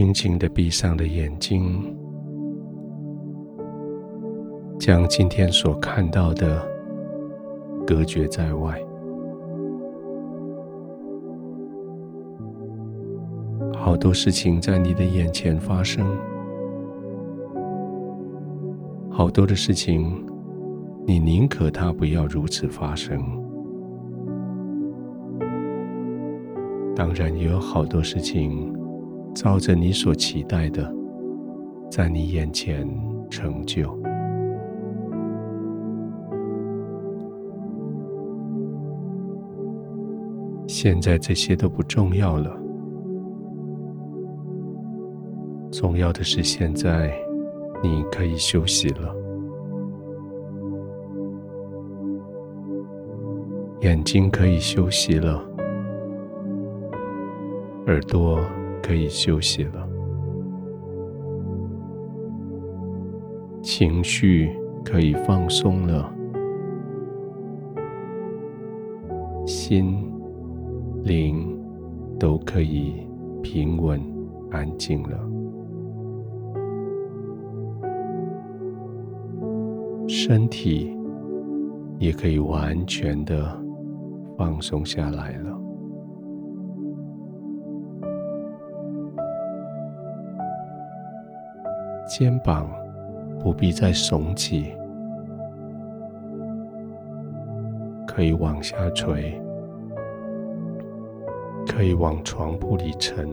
[0.00, 1.94] 轻轻的闭上了眼睛，
[4.78, 6.66] 将今天所看到的
[7.86, 8.80] 隔绝在外。
[13.76, 16.06] 好多事情在你的眼前发生，
[19.10, 20.24] 好多的事情，
[21.06, 23.22] 你宁可它不要如此发生。
[26.96, 28.74] 当然，也有好多事情，
[29.34, 30.92] 照着你所期待的，
[31.90, 32.86] 在你眼前
[33.30, 33.98] 成就。
[40.66, 42.56] 现在这些都不重要了。
[45.72, 47.12] 重要的是，现在
[47.82, 49.14] 你可以休息了，
[53.80, 55.42] 眼睛可以休息了，
[57.86, 58.40] 耳朵
[58.82, 59.88] 可以休息了，
[63.62, 64.50] 情绪
[64.84, 66.12] 可以放松了，
[69.46, 70.10] 心
[71.04, 71.56] 灵
[72.18, 73.06] 都可以
[73.42, 74.00] 平稳
[74.50, 75.18] 安静了。
[80.08, 80.96] 身体
[81.98, 83.56] 也可以完全的
[84.36, 85.58] 放松下来了，
[92.10, 92.68] 肩膀
[93.38, 94.74] 不必再耸起，
[98.04, 99.40] 可以往下垂，
[101.68, 103.28] 可以往床铺里沉，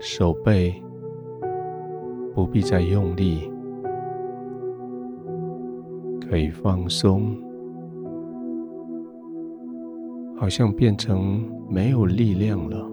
[0.00, 0.74] 手背。
[2.34, 3.50] 不必再用力，
[6.28, 7.34] 可以放松，
[10.36, 12.86] 好像变成没有力量了，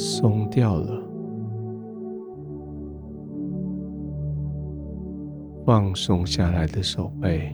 [0.00, 1.02] 松掉了，
[5.66, 7.52] 放松下来的手背，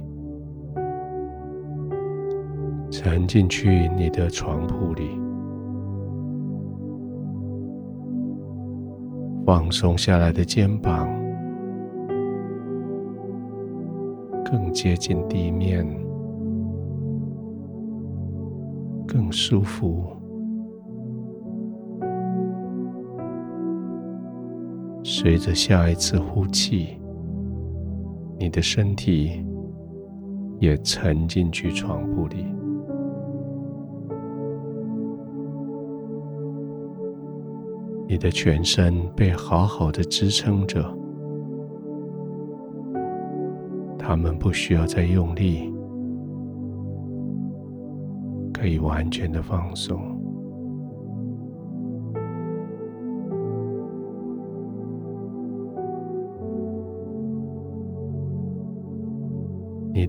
[2.90, 5.18] 沉进去你的床铺里。
[9.46, 11.08] 放松下来的肩膀，
[14.44, 15.86] 更接近地面，
[19.06, 20.13] 更舒服。
[25.16, 26.98] 随着下一次呼气，
[28.36, 29.46] 你的身体
[30.58, 32.44] 也沉进去床铺里。
[38.08, 40.82] 你的全身被好好的支撑着，
[43.96, 45.72] 他们不需要再用力，
[48.52, 50.13] 可以完全的放松。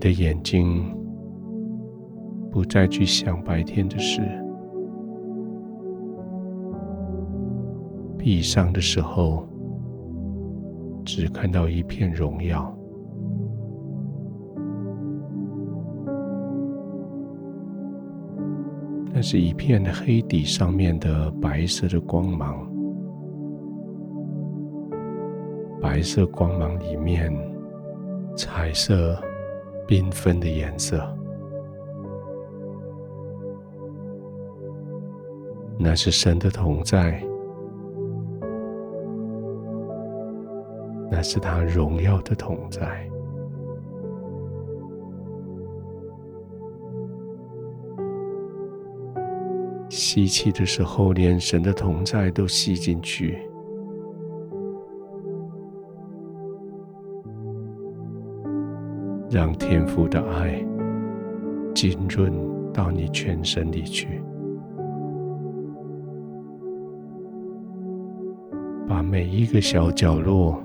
[0.06, 0.84] 的眼睛
[2.48, 4.22] 不再去想白天的事。
[8.16, 9.44] 闭上的时候，
[11.04, 12.72] 只看到一片荣耀，
[19.12, 22.64] 那是一片黑底上面的白色的光芒，
[25.80, 27.36] 白色光芒里面
[28.36, 29.20] 彩色
[29.86, 31.00] 缤纷的颜色，
[35.78, 37.22] 那是神的同在。
[41.08, 43.08] 那是他荣耀的同在。
[49.88, 53.48] 吸气的时候，连神的同在都吸进去，
[59.30, 60.64] 让天父的爱
[61.74, 62.32] 浸润
[62.72, 64.22] 到你全身里去，
[68.88, 70.62] 把每一个小角落。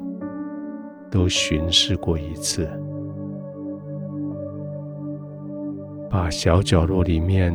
[1.14, 2.66] 都巡视过一次，
[6.10, 7.54] 把小角落里面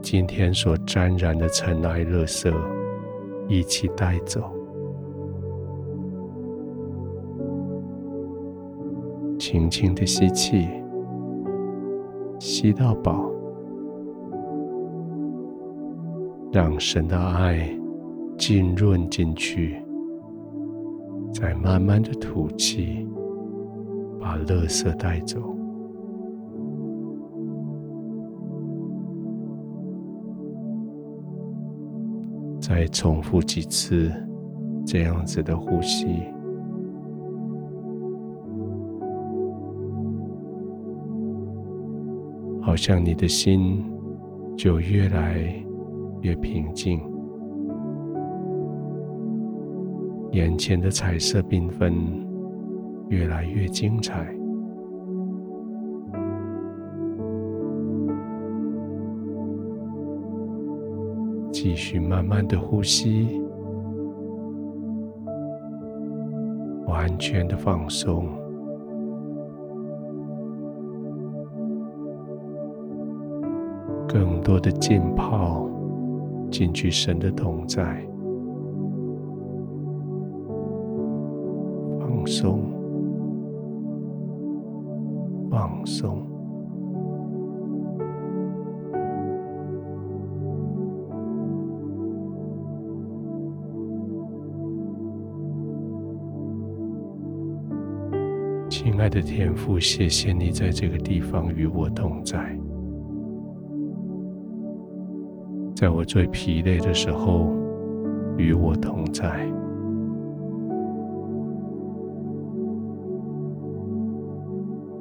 [0.00, 2.50] 今天所沾染的尘埃、垃圾
[3.48, 4.50] 一起带走。
[9.40, 10.68] 轻轻的吸气，
[12.38, 13.24] 吸到饱，
[16.52, 17.66] 让神的爱
[18.36, 19.82] 浸润进去。
[21.32, 23.08] 再慢慢的吐气，
[24.20, 25.40] 把垃圾带走。
[32.60, 34.12] 再重复几次
[34.84, 36.24] 这样子的呼吸，
[42.70, 43.84] 好像你的心
[44.56, 45.52] 就越来
[46.20, 47.00] 越平静，
[50.30, 51.92] 眼前的彩色缤纷
[53.08, 54.24] 越来越精彩。
[61.50, 63.42] 继续慢慢的呼吸，
[66.86, 68.28] 完全的放松，
[74.12, 75.70] 更多的浸泡
[76.50, 78.04] 进去神的同在，
[82.00, 82.60] 放松，
[85.48, 86.26] 放松。
[98.68, 102.58] 亲爱的天父，谢谢你在这个地方与我同在。
[105.80, 107.50] 在我最疲累的时候，
[108.36, 109.50] 与我同在，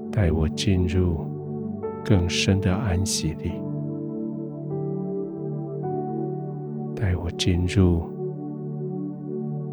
[0.10, 1.18] 带我进入
[2.06, 3.52] 更深的安息里，
[6.96, 8.04] 带我进入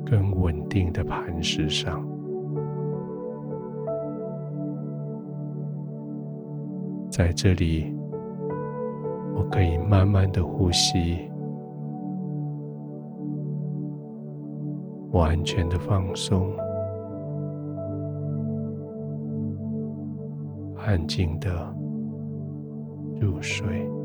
[0.04, 2.04] 更稳定的磐石上。
[7.08, 7.95] 在这里，
[9.36, 11.30] 我可以慢慢的呼吸，
[15.12, 16.50] 完全的放松，
[20.76, 21.50] 安静的
[23.20, 23.95] 入睡。